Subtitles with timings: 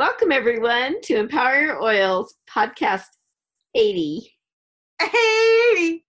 [0.00, 3.04] Welcome, everyone, to Empower Your Oils podcast
[3.74, 4.32] 80.
[5.02, 6.04] 80.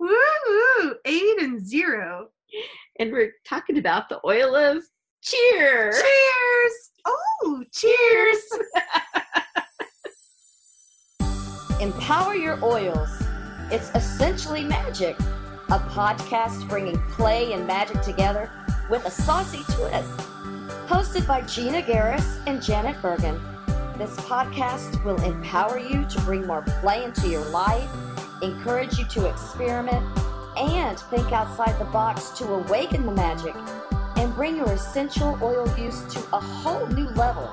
[0.00, 0.08] Woo
[0.48, 0.94] woo.
[1.04, 2.30] Eight and zero.
[2.98, 4.82] And we're talking about the oil of
[5.22, 5.92] cheer.
[5.92, 6.72] Cheers.
[7.04, 8.48] Oh, cheers.
[11.80, 13.10] Empower Your Oils.
[13.70, 15.16] It's essentially magic,
[15.70, 18.50] a podcast bringing play and magic together
[18.90, 20.20] with a saucy twist.
[20.86, 23.40] Hosted by Gina Garris and Janet Bergen.
[23.96, 27.90] This podcast will empower you to bring more play into your life,
[28.42, 30.04] encourage you to experiment,
[30.58, 33.54] and think outside the box to awaken the magic
[34.16, 37.48] and bring your essential oil use to a whole new level.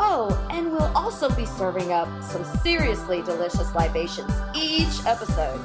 [0.00, 5.60] Oh, and we'll also be serving up some seriously delicious libations each episode.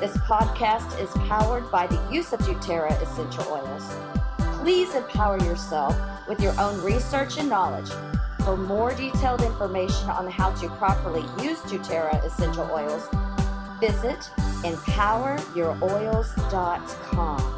[0.00, 4.19] This podcast is powered by the use of doTERRA essential oils.
[4.60, 5.96] Please empower yourself
[6.28, 7.88] with your own research and knowledge.
[8.44, 13.08] For more detailed information on how to properly use doTERRA essential oils,
[13.80, 14.18] visit
[14.62, 17.56] empoweryouroils.com.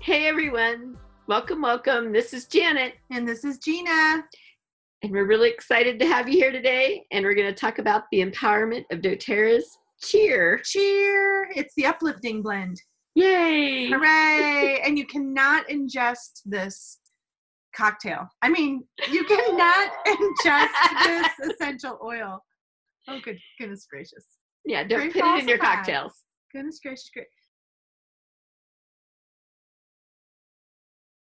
[0.00, 0.96] Hey, everyone.
[1.26, 2.12] Welcome, welcome.
[2.12, 4.24] This is Janet, And this is Gina.
[5.02, 7.04] And we're really excited to have you here today.
[7.12, 10.60] And we're going to talk about the empowerment of doTERRA's cheer.
[10.64, 11.48] Cheer.
[11.54, 12.80] It's the uplifting blend.
[13.14, 13.90] Yay!
[13.90, 14.80] Hooray.
[14.84, 16.98] and you cannot ingest this
[17.76, 18.28] cocktail.
[18.42, 22.40] I mean, you cannot ingest this essential oil.
[23.08, 24.26] Oh, good goodness gracious.
[24.64, 26.12] Yeah, don't put it in your cocktails.
[26.52, 27.10] Goodness gracious.
[27.12, 27.26] Great.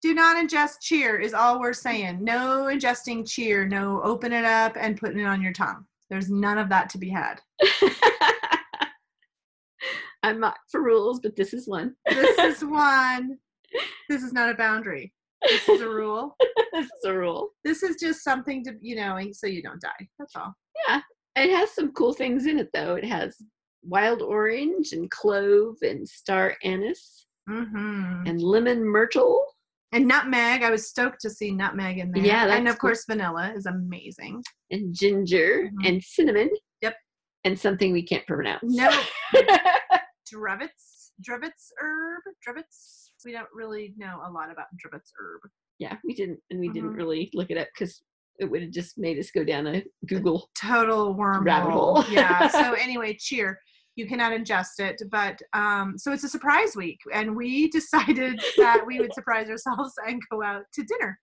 [0.06, 2.22] Do not ingest cheer is all we're saying.
[2.22, 3.66] No ingesting cheer.
[3.66, 5.84] No open it up and putting it on your tongue.
[6.08, 7.40] There's none of that to be had.
[10.22, 11.96] I'm not for rules, but this is one.
[12.08, 13.36] This is one.
[14.08, 15.12] This is not a boundary.
[15.42, 16.36] This is a rule.
[16.72, 17.48] this is a rule.
[17.64, 20.06] This is just something to, you know, so you don't die.
[20.20, 20.54] That's all.
[20.86, 21.00] Yeah.
[21.34, 22.94] It has some cool things in it, though.
[22.94, 23.38] It has
[23.82, 28.26] wild orange and clove and star anise Mm-hmm.
[28.26, 29.40] and lemon myrtle.
[29.92, 30.62] And nutmeg.
[30.62, 32.24] I was stoked to see nutmeg in there.
[32.24, 34.42] Yeah, and of course vanilla is amazing.
[34.70, 35.88] and ginger Mhm.
[35.88, 36.50] and cinnamon.
[36.82, 36.96] Yep.
[37.44, 38.64] And something we can't pronounce.
[38.64, 38.90] No,
[40.32, 43.10] Drevitz, Drevitz herb, Drevitz.
[43.24, 45.50] We don't really know a lot about Drevitz herb.
[45.78, 46.96] yeah, we didn't, and we didn't Mhm.
[46.96, 48.02] really look it up because
[48.38, 50.50] it would have just made us go down a Google.
[50.60, 51.44] Total wormhole.
[51.44, 52.04] Rabbit hole.
[52.10, 52.48] yeah.
[52.48, 53.60] So anyway, cheer.
[53.96, 58.84] You cannot ingest it, but um, so it's a surprise week, and we decided that
[58.86, 61.18] we would surprise ourselves and go out to dinner.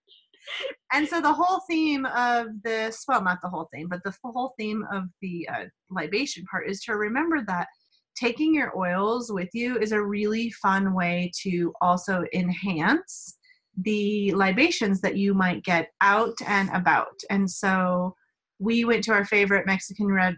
[0.91, 4.53] And so the whole theme of this, well, not the whole theme, but the whole
[4.59, 7.67] theme of the uh, libation part is to remember that
[8.15, 13.37] taking your oils with you is a really fun way to also enhance
[13.77, 17.19] the libations that you might get out and about.
[17.29, 18.15] And so
[18.59, 20.35] we went to our favorite Mexican red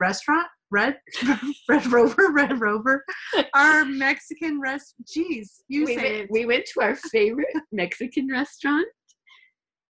[0.00, 0.98] restaurant, Red
[1.68, 3.04] Red Rover, Red Rover,
[3.54, 4.94] our Mexican rest.
[5.04, 6.30] Jeez, you we, say went, it.
[6.30, 8.86] we went to our favorite Mexican restaurant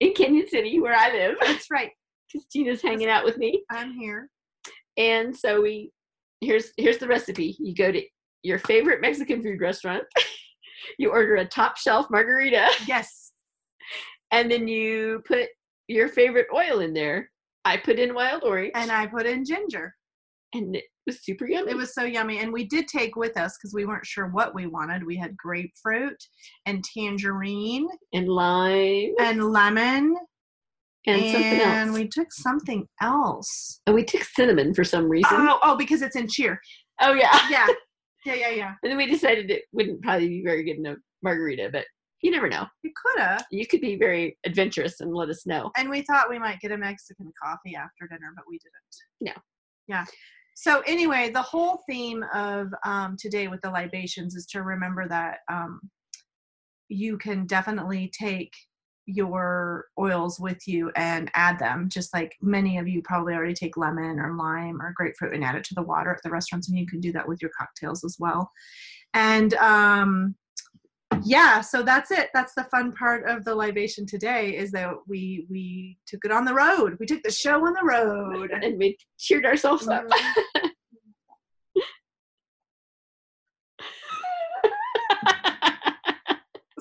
[0.01, 1.91] in Canyon City, where I live, That's right.
[2.31, 3.65] because Gina's hanging out with me.
[3.71, 4.29] I'm here.
[4.99, 5.91] And so we
[6.43, 7.57] here's here's the recipe.
[7.59, 8.03] You go to
[8.43, 10.05] your favorite Mexican food restaurant.
[10.99, 13.33] you order a top shelf margarita, Yes.
[14.33, 15.49] and then you put
[15.89, 17.31] your favorite oil in there.
[17.65, 19.95] I put in wild orange, And I put in ginger.
[20.55, 21.73] And it was super yummy.
[21.73, 22.39] It was so yummy.
[22.39, 25.05] And we did take with us because we weren't sure what we wanted.
[25.05, 26.17] We had grapefruit
[26.67, 30.17] and tangerine and lime and lemon.
[31.07, 31.69] and, something else.
[31.69, 33.81] and we took something else.
[33.87, 35.37] and we took cinnamon for some reason.
[35.37, 36.61] Oh, oh, because it's in cheer.
[37.01, 37.39] oh yeah.
[37.51, 37.67] Yeah.
[38.27, 38.73] Yeah, yeah, yeah.
[38.83, 41.85] And then we decided it wouldn't probably be very good in a margarita, but
[42.23, 42.65] you never know.
[42.83, 43.45] You could have.
[43.51, 45.71] You could be very adventurous and let us know.
[45.77, 49.35] And we thought we might get a Mexican coffee after dinner, but we didn't.
[49.37, 49.43] No.
[49.89, 50.07] Yeah.
[50.55, 55.39] So anyway, the whole theme of um, today with the libations is to remember that
[55.51, 55.81] um,
[56.89, 58.53] you can definitely take
[59.07, 63.77] your oils with you and add them just like many of you probably already take
[63.77, 66.79] lemon or lime or grapefruit and add it to the water at the restaurants and
[66.79, 68.51] you can do that with your cocktails as well.
[69.13, 70.35] And um
[71.23, 72.31] yeah so that's it.
[72.35, 76.45] That's the fun part of the libation today is that we we took it on
[76.45, 76.97] the road.
[76.99, 78.51] We took the show on the road.
[78.65, 80.05] And we cheered ourselves up.
[80.07, 80.69] Mm-hmm.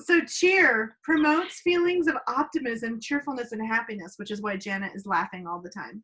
[0.00, 5.46] so cheer promotes feelings of optimism cheerfulness and happiness which is why janet is laughing
[5.46, 6.02] all the time.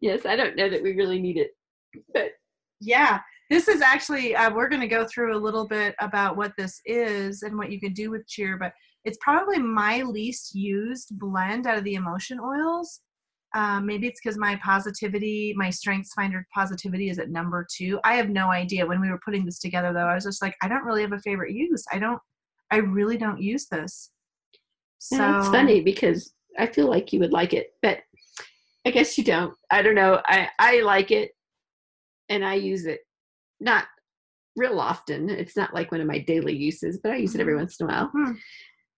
[0.00, 1.50] Yes, I don't know that we really need it.
[2.12, 2.32] But
[2.80, 6.52] yeah this is actually uh, we're going to go through a little bit about what
[6.56, 8.72] this is and what you can do with cheer but
[9.04, 13.00] it's probably my least used blend out of the emotion oils.
[13.54, 17.98] Um, maybe it's because my positivity my strengths finder positivity is at number two.
[18.04, 18.86] I have no idea.
[18.86, 21.12] When we were putting this together though i was just like i don't really have
[21.12, 21.82] a favorite use.
[21.90, 22.20] I don't
[22.70, 24.10] i really don't use this.
[24.98, 28.00] So Yeah, it's funny because I feel like you would like it, but
[28.84, 29.54] I guess you don't.
[29.70, 30.20] I don't know.
[30.26, 31.30] I I like it,
[32.28, 33.00] and I use it
[33.60, 33.84] not
[34.56, 35.30] real often.
[35.30, 37.86] It's not like one of my daily uses, but I use it every once in
[37.86, 38.10] a while.
[38.14, 38.32] Hmm.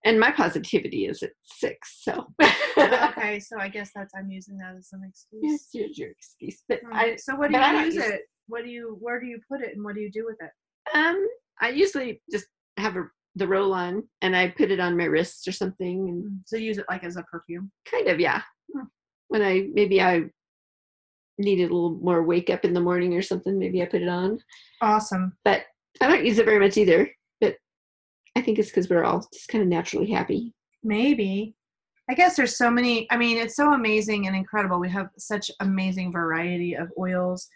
[0.04, 2.26] And my positivity is at six, so
[2.78, 6.62] okay so i guess that's i'm using that as an excuse yes, here's your excuse.
[6.68, 6.94] But Hmm.
[6.94, 9.60] I so what do you use use it what do you where do you put
[9.60, 11.22] it and what do you do with it um
[11.60, 12.46] I usually just
[12.78, 13.04] have a
[13.36, 16.64] the roll on and I put it on my wrist or something and so you
[16.66, 18.40] use it like as a perfume kind of yeah
[18.74, 18.84] Hmm.
[19.28, 20.22] when i maybe i
[21.40, 24.08] needed a little more wake up in the morning or something maybe i put it
[24.08, 24.38] on
[24.80, 25.62] awesome but
[26.00, 27.10] i don't use it very much either
[27.40, 27.56] but
[28.36, 30.52] i think it's because we're all just kind of naturally happy
[30.82, 31.54] Maybe.
[32.10, 33.06] I guess there's so many.
[33.10, 34.80] I mean, it's so amazing and incredible.
[34.80, 37.46] We have such amazing variety of oils.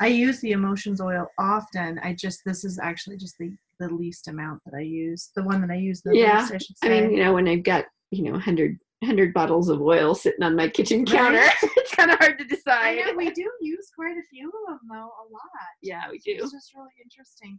[0.00, 1.98] I use the emotions oil often.
[2.02, 5.30] I just this is actually just the the least amount that I use.
[5.34, 6.40] The one that I use the Yeah.
[6.40, 9.68] least, I should i mean you know when i've got you know 100 100 bottles
[9.68, 11.54] of oil sitting on my kitchen counter Right.
[11.76, 14.54] it's kind of hard to I decide know we do use quite a few of
[14.68, 15.50] them though, a lot.
[15.82, 17.58] yeah we do It's just really interesting.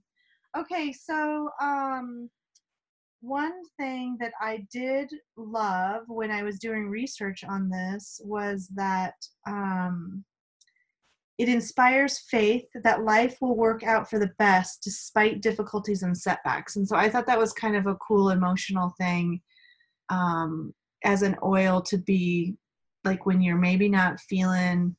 [0.58, 2.30] Okay, so um
[3.22, 9.16] one thing that I did love when I was doing research on this was that
[9.48, 10.24] um
[11.38, 16.78] it inspires faith that life will work out for the best despite difficulties and setbacks.
[16.78, 19.42] And so I thought that was kind of a cool emotional thing
[20.10, 20.74] um,
[21.06, 22.56] as an oil to be
[23.04, 24.96] like when you're maybe not feeling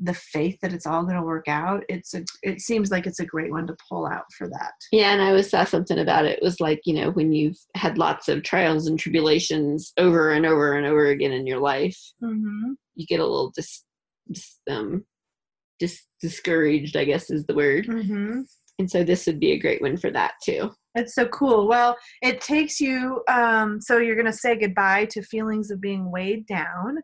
[0.00, 3.18] the faith that it's all going to work out it's a it seems like it's
[3.18, 6.24] a great one to pull out for that Yeah, and I always saw something about
[6.24, 6.38] it.
[6.38, 10.46] It was like, you know, when you've had lots of trials and tribulations over and
[10.46, 12.74] over and over again in your life, mm-hmm.
[12.94, 13.82] you get a little dis,
[14.30, 15.04] dis um
[15.80, 17.86] dis, discouraged, I guess is the word.
[17.86, 18.42] Mm-hmm.
[18.78, 20.70] And so this would be a great one for that too.
[20.98, 25.22] It's so cool well it takes you um so you're going to say goodbye to
[25.22, 26.98] feelings of being weighed down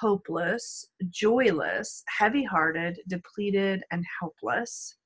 [0.00, 4.96] hopeless joyless heavy-hearted depleted and helpless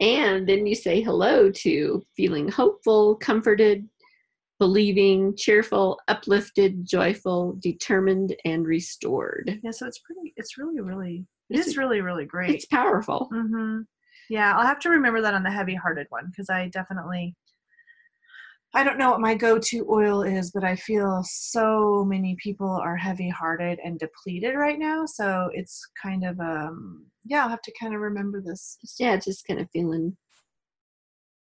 [0.00, 3.86] And then you say hello to feeling hopeful, comforted,
[4.58, 9.60] believing, cheerful, uplifted, joyful, determined, and restored.
[9.62, 13.28] yeah so it's pretty it's really really It's- it's really really great It's powerful.
[13.32, 13.80] Mm-hmm.
[14.30, 17.34] Yeah, I'll have to remember that on the heavy-hearted one because I definitely.
[18.72, 22.96] I don't know what my go-to oil is, but I feel so many people are
[22.96, 25.04] heavy-hearted and depleted right now.
[25.04, 28.78] So it's kind of um yeah, I'll have to kind of remember this.
[29.00, 30.16] Yeah, just kind of feeling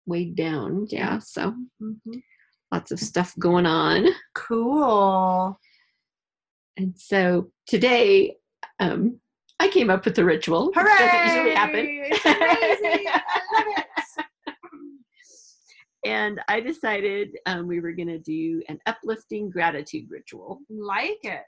[0.05, 0.87] weighed down.
[0.89, 2.23] Yeah, so Mhm.
[2.71, 4.07] lots of stuff going on.
[4.33, 5.59] Cool.
[6.77, 8.37] And so today,
[8.79, 9.19] um,
[9.61, 10.71] I came up with the ritual.
[10.73, 10.97] Hooray!
[10.97, 11.85] doesn't usually happen.
[11.85, 13.05] It's amazing.
[13.07, 13.21] I
[13.53, 14.55] love it.
[16.05, 20.61] and I decided um, we were going to do an uplifting gratitude ritual.
[20.67, 21.43] Like it.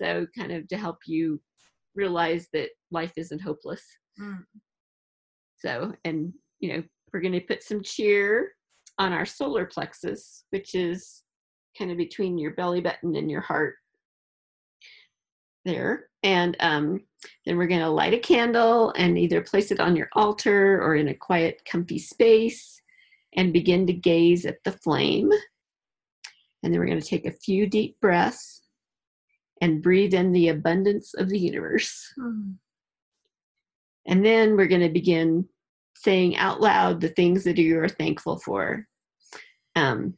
[0.00, 1.42] So, kind of to help you
[1.94, 3.82] realize that life isn't hopeless.
[4.18, 4.44] Mm.
[5.58, 6.82] So, and you know,
[7.12, 8.52] we're going to put some cheer
[8.98, 11.22] on our solar plexus, which is
[11.76, 13.74] kind of between your belly button and your heart
[15.64, 16.08] there.
[16.22, 17.00] And um,
[17.46, 20.96] then we're going to light a candle and either place it on your altar or
[20.96, 22.80] in a quiet, comfy space
[23.36, 25.30] and begin to gaze at the flame.
[26.62, 28.62] And then we're going to take a few deep breaths
[29.60, 32.12] and breathe in the abundance of the universe.
[32.18, 32.54] Mm.
[34.06, 35.48] And then we're going to begin
[35.96, 38.86] saying out loud the things that you are thankful for.
[39.76, 40.14] Um,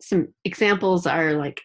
[0.00, 1.60] some examples are like,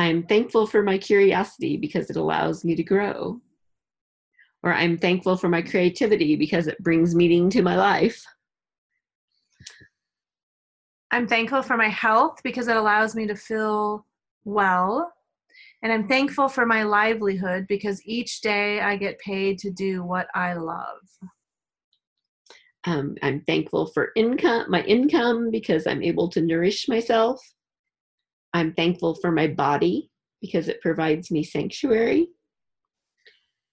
[0.00, 3.38] I'm thankful for my curiosity because it allows me to grow.
[4.62, 8.24] Or I'm thankful for my creativity because it brings meaning to my life.
[11.10, 14.06] I'm thankful for my health because it allows me to feel
[14.44, 15.12] well.
[15.82, 20.28] And I'm thankful for my livelihood because each day I get paid to do what
[20.34, 21.00] I love.
[22.84, 27.38] Um, I'm thankful for income, my income because I'm able to nourish myself.
[28.52, 32.28] I'm thankful for my body because it provides me sanctuary.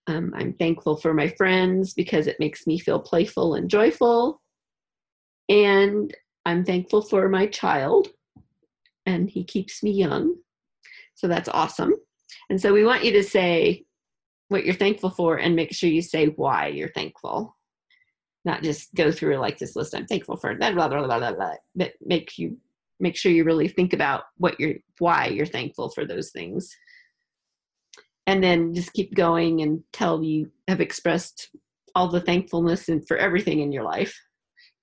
[0.07, 4.41] Um, I'm thankful for my friends because it makes me feel playful and joyful.
[5.49, 6.13] And
[6.45, 8.09] I'm thankful for my child,
[9.05, 10.35] and he keeps me young.
[11.15, 11.93] So that's awesome.
[12.49, 13.83] And so we want you to say
[14.49, 17.57] what you're thankful for and make sure you say why you're thankful.
[18.45, 19.93] not just go through like this list.
[19.93, 21.55] I'm thankful for that, blah blah blah blah blah.
[21.75, 22.57] But make you
[22.99, 26.69] make sure you really think about what you're why you're thankful for those things,
[28.25, 31.49] and then just keep going until you have expressed
[31.95, 34.15] all the thankfulness and for everything in your life.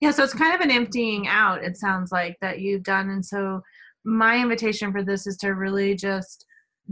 [0.00, 3.08] Yeah, so it's kind of an emptying out, it sounds like, that you've done.
[3.10, 3.60] And so
[4.04, 6.44] my invitation for this is to really just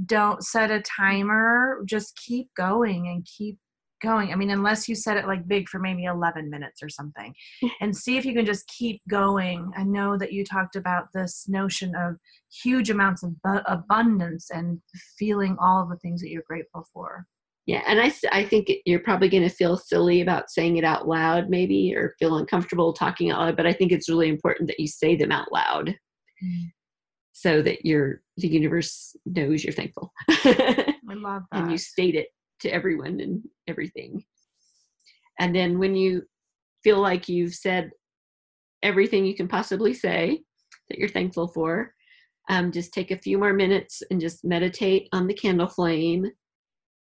[0.07, 3.59] don't set a timer, just keep going and keep
[4.03, 4.33] going.
[4.33, 7.35] I mean, unless you set it like big for maybe 11 minutes or something,
[7.81, 9.71] and see if you can just keep going.
[9.77, 12.17] I know that you talked about this notion of
[12.63, 14.81] huge amounts of bu- abundance and
[15.19, 17.27] feeling all of the things that you're grateful for.
[17.65, 21.07] Yeah, and I, I think you're probably going to feel silly about saying it out
[21.07, 23.57] loud, maybe, or feel uncomfortable talking out loud.
[23.57, 25.95] But I think it's really important that you say them out loud,
[26.45, 26.73] Mm.
[27.31, 31.61] so that your the universe knows you're thankful, I love that.
[31.63, 32.27] and you state it
[32.63, 34.25] to everyone and everything.
[35.39, 36.23] And then when you
[36.83, 37.91] feel like you've said
[38.83, 40.43] everything you can possibly say
[40.89, 41.95] that you're thankful for,
[42.49, 46.27] um, just take a few more minutes and just meditate on the candle flame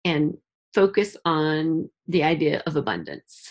[0.04, 0.34] and
[0.74, 3.50] focus on the idea of abundance.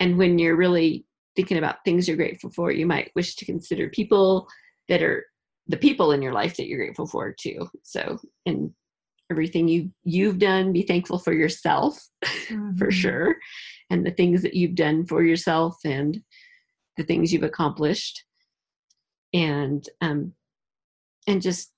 [0.00, 3.88] And when you're really thinking about things you're grateful for, you might wish to consider
[3.88, 4.48] people
[4.88, 5.24] that are
[5.66, 7.68] the people in your life that you're grateful for too.
[7.82, 8.70] So, and
[9.30, 11.98] everything you you've done, be thankful for yourself
[12.78, 12.92] for Mhm.
[12.92, 13.36] sure,
[13.90, 16.22] and the things that you've done for yourself and
[16.96, 18.24] the things you've accomplished,
[19.32, 20.32] and um,
[21.26, 21.72] and just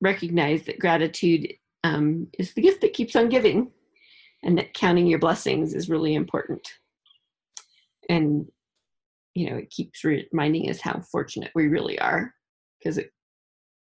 [0.00, 1.52] recognize that gratitude
[1.84, 3.70] um, is the gift that keeps on giving,
[4.42, 6.66] and that counting your blessings is really important.
[8.08, 8.46] And
[9.34, 12.32] you know, it keeps reminding us how fortunate we really are,
[12.78, 12.98] because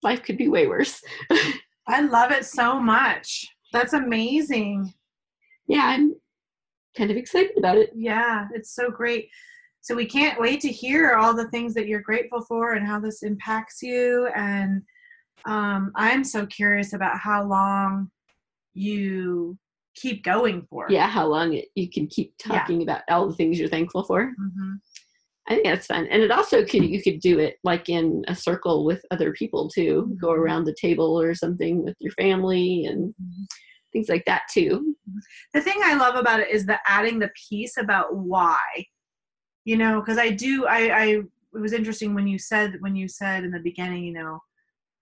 [0.03, 1.01] life could be way worse.
[1.89, 3.47] I love it so much.
[3.73, 4.93] That's amazing.
[5.67, 6.15] yeah, I'm
[6.97, 7.91] kind of excited about it.
[7.95, 9.29] Yeah, it's so great.
[9.81, 12.99] So we can't wait to hear all the things that you're grateful for and how
[12.99, 14.27] this impacts you.
[14.35, 14.81] And
[15.45, 18.11] um, I'm so curious about how long
[18.73, 19.57] you
[19.95, 20.87] keep going for.
[20.89, 22.59] Yeah, how long it, you can keep Yeah.
[22.59, 24.33] talking about all the things you're thankful for.
[24.37, 24.73] hmm
[25.49, 28.35] I think that's fun, and it also could you could do it like in a
[28.35, 30.15] circle with other people too.
[30.21, 30.37] Go Mhm.
[30.37, 33.47] around the table or something with your family and Mhm.
[33.91, 34.95] things like that too.
[35.53, 38.59] The thing I love about it is the adding the piece about why.
[39.65, 40.67] You know, because I do.
[40.67, 41.05] I, I.
[41.55, 44.03] It was interesting when you said when you said in the beginning.
[44.03, 44.39] You know,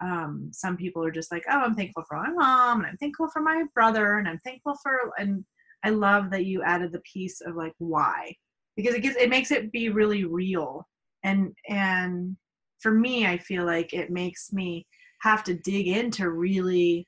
[0.02, 3.28] um, some people are just like, oh, I'm thankful for my mom, and I'm thankful
[3.30, 5.12] for my brother, and I'm thankful for.
[5.20, 5.44] And
[5.84, 8.34] I love that you added the piece of like why,
[8.78, 10.88] because it gives it makes it be really real.
[11.24, 12.38] And and
[12.80, 14.88] for me, I feel like it makes me
[15.22, 17.08] have to dig into really.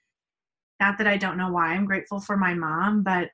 [0.81, 3.29] Not that I don't know why I'm grateful for my mom, but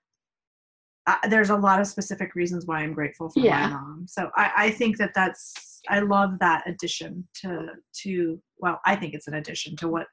[1.07, 3.67] uh, there's a lot of specific reasons why I'm grateful for Yeah.
[3.67, 4.05] my mom.
[4.07, 7.67] So I, I think that that's I love that addition to
[8.03, 10.07] to well I think it's an addition to what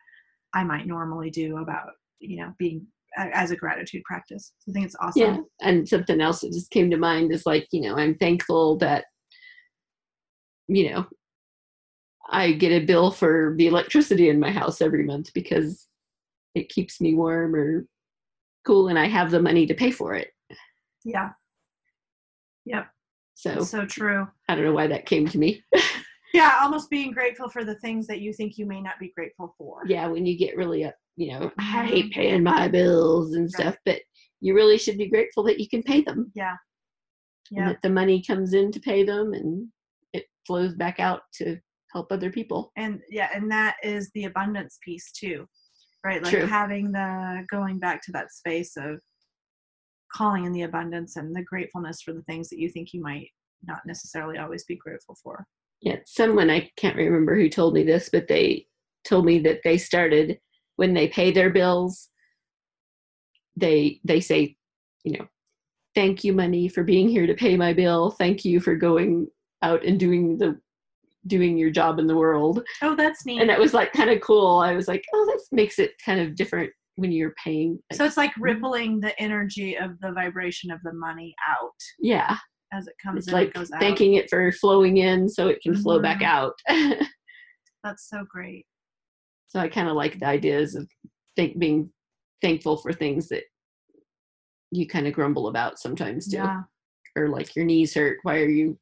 [0.53, 1.89] I might normally do about
[2.19, 4.53] you know being as a gratitude practice.
[4.69, 5.23] I think it's awesome.
[5.23, 8.77] Yeah, and something else that just came to mind is like you know I'm thankful
[8.79, 9.05] that
[10.69, 11.07] you know
[12.31, 15.87] I get a bill for the electricity in my house every month because
[16.55, 17.87] it keeps me warm or
[18.67, 20.29] cool, and I have the money to pay for it.
[21.05, 21.31] Yeah.
[22.65, 22.87] Yep.
[23.35, 24.29] So so true.
[24.49, 25.63] I don't know why that came to me.
[26.33, 29.55] Yeah, almost being grateful for the things that you think you may not be grateful
[29.59, 29.83] for.
[29.87, 32.21] yeah, when you get really up, you know, I hate mm-hmm.
[32.21, 34.01] paying my bills and stuff, but
[34.41, 36.57] you really should be grateful that you can pay them Yeah.
[37.51, 37.69] and Yeah.
[37.69, 39.69] that the money comes in to pay them and
[40.13, 41.59] it flows back out to
[41.93, 42.73] help other people.
[42.77, 45.47] and yeah and that is the abundance piece too
[46.05, 46.47] right like True.
[46.47, 48.99] having the going back to that space of
[50.13, 53.29] calling in the abundance and the gratefulness for the things that you think you might
[53.65, 55.47] not necessarily always be grateful for
[55.83, 58.67] Yeah, someone I can't remember who told me this, but they
[59.05, 60.39] told me that they started
[60.77, 62.09] when they pay their bills,
[63.57, 64.57] they they say,
[65.05, 65.27] you know,
[65.95, 68.11] thank you money for being here to pay my bill.
[68.11, 69.29] Thank you for going
[69.63, 70.59] out and doing the
[71.29, 72.65] doing your job in the world.
[72.83, 74.59] oh that's neat and it was like kind of cool.
[74.59, 77.79] I was like, oh, that makes it kind of different when you're paying.
[77.91, 82.37] like, so it's like rippling the energy of the vibration of the money out yeah,
[82.73, 85.47] as it comes it's in like and goes out thanking it for flowing in so
[85.49, 86.25] it can flow back Mhm.
[86.25, 86.53] out.
[87.85, 88.67] that's so great
[89.53, 90.89] so I kind of like the ideas of
[91.37, 91.91] think being
[92.41, 93.43] thankful for things that
[94.71, 96.63] you kind of grumble about sometimes too, yeah
[97.17, 98.17] or like your knees hurt.
[98.23, 98.79] Why are you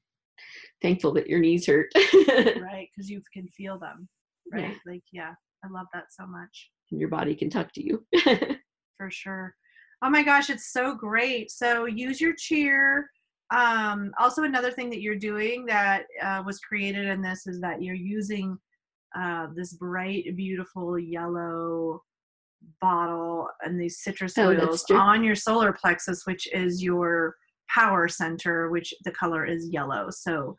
[0.81, 1.89] thankful that your knees hurt?
[1.97, 4.09] right because you can feel them
[4.53, 5.33] right like yeah
[5.65, 8.07] i love that so much and your body can talk to you.
[8.97, 9.55] for sure.
[10.03, 11.51] Oh my gosh, it's so great.
[11.51, 13.09] So use your cheer
[13.53, 17.83] Um, also, another thing that you're doing that uh, was created in this is that
[17.83, 18.57] you're using
[19.19, 22.03] uh, this bright, beautiful yellow
[22.81, 24.97] bottle and these citrus Oh, oils true.
[24.97, 27.35] on your solar plexus, which is your
[27.69, 30.09] power center, which the color is yellow.
[30.11, 30.57] So,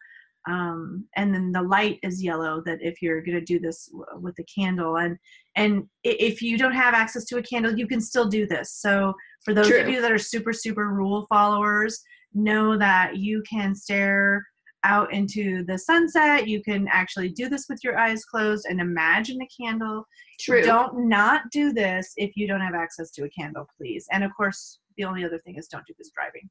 [0.49, 2.63] um, and then the light is yellow.
[2.65, 5.17] That if you're going to do this w- with a candle, and
[5.55, 8.73] and if you don't have access to a candle, you can still do this.
[8.73, 9.13] So,
[9.45, 12.01] for those of you that are super super rule followers,
[12.33, 14.43] know that you can stare
[14.83, 16.47] out into the sunset.
[16.47, 20.05] You can actually do this with your eyes closed and imagine a candle.
[20.39, 20.61] True.
[20.61, 24.05] Don't not do this if you don't have access to a candle, please.
[24.11, 26.49] And of course, the only other thing is don't do this driving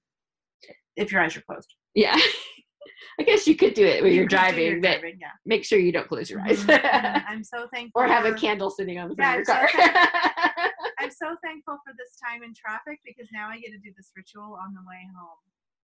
[0.97, 1.75] if your eyes are closed.
[1.95, 2.19] Yeah.
[3.19, 5.29] I guess you could do it when You you're driving, your but driving, yeah.
[5.47, 6.63] make sure you don't close your eyes.
[6.65, 7.25] Mhm, mhm.
[7.29, 8.03] I'm so thankful.
[8.03, 10.71] or have a candle sitting on the Yeah, front of I'm your so car.
[11.01, 14.13] I'm so thankful for this time in traffic because now I get to do this
[14.17, 15.39] ritual on the way home.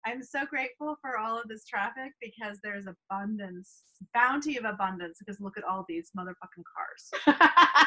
[0.06, 3.82] I'm so grateful for all of this traffic because there's abundance,
[4.14, 5.18] bounty of abundance.
[5.20, 7.40] Because look at all these motherfucking cars.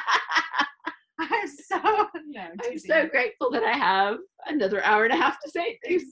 [1.20, 2.48] I'm so no.
[2.64, 6.04] I'm so grateful that I have another hour and a half to say things,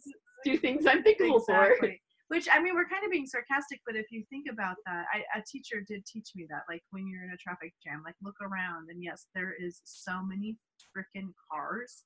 [0.45, 1.65] do things I'm thankful for.
[1.65, 2.03] Exactly.
[2.29, 5.39] Which I mean, we're kind of being sarcastic, but if you think about that, I,
[5.39, 6.63] a teacher did teach me that.
[6.69, 10.23] Like when you're in a traffic jam, like look around, and yes, there is so
[10.23, 10.57] many
[10.97, 12.03] freaking cars,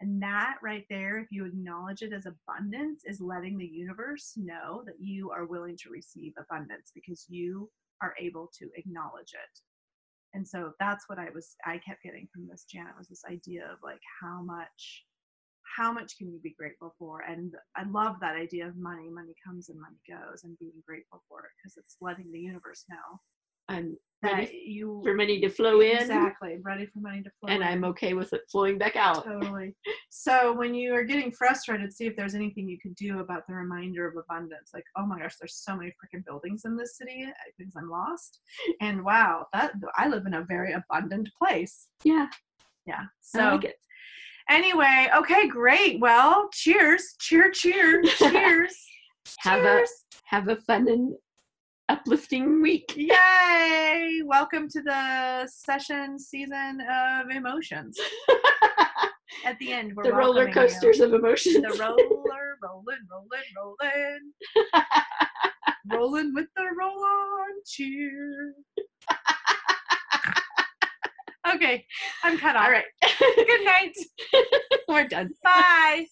[0.00, 4.82] and that right there, if you acknowledge it as abundance, is letting the universe know
[4.86, 7.68] that you are willing to receive abundance because you
[8.00, 9.60] are able to acknowledge it.
[10.34, 11.56] And so that's what I was.
[11.64, 15.04] I kept getting from this Janet was this idea of like how much
[15.76, 17.22] how much can you be grateful for?
[17.22, 19.08] And I love that idea of money.
[19.10, 22.84] Money comes and money goes, and being grateful for it because it's letting the universe
[22.88, 23.20] know
[23.68, 27.50] I'm that ready you for money to flow in, exactly ready for money to flow.
[27.50, 27.68] and in.
[27.68, 29.24] I'm okay with it flowing back out.
[29.24, 29.76] totally.
[30.10, 33.54] So when you are getting frustrated, see if there's anything you can do about the
[33.54, 34.70] reminder of abundance.
[34.74, 38.40] Like, oh my gosh, there's so many freaking buildings in this city because I'm lost.
[38.80, 41.86] And wow, that I live in a very abundant place.
[42.02, 42.26] Yeah,
[42.86, 43.02] Yeah.
[43.20, 43.76] so So I like it.
[44.50, 46.00] anyway, okay, great.
[46.00, 48.76] Well, cheers, cheer, cheer, cheers.
[49.40, 49.84] Have a
[50.24, 51.14] have a fun and
[51.88, 52.92] uplifting week.
[52.96, 54.20] Yay!
[54.24, 57.98] Welcome to the session season of emotions.
[59.44, 60.54] At the end, we're the roller welcoming you.
[60.68, 61.54] coasters of emotions.
[61.56, 64.32] The roller, rolling, rolling, rolling,
[65.92, 68.54] rolling with the roll on cheer.
[71.54, 71.86] okay,
[72.24, 72.64] I'm cut off.
[72.64, 72.84] All right,
[73.36, 73.96] Good night.
[74.88, 75.30] we're done.
[75.42, 76.06] Bye.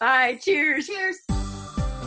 [0.00, 0.38] Bye.
[0.42, 0.86] Cheers.
[0.86, 1.18] Cheers.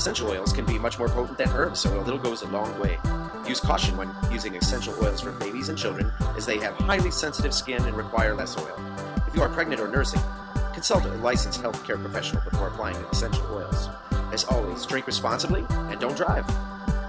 [0.00, 2.80] Essential oils can be much more potent than herbs, so a little goes a long
[2.80, 2.98] way.
[3.46, 7.52] Use caution when using essential oils for babies and children, as they have highly sensitive
[7.52, 8.80] skin and require less oil.
[9.28, 10.22] If you are pregnant or nursing,
[10.72, 13.90] consult a licensed healthcare professional before applying essential oils.
[14.32, 16.46] As always, drink responsibly and don't drive.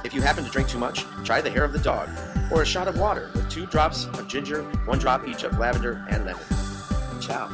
[0.04, 2.10] If you happen to drink too much, try the hair of the dog,
[2.52, 6.06] or a shot of water with two drops of ginger, one drop each of lavender
[6.10, 6.44] and lemon.
[7.22, 7.48] Ciao.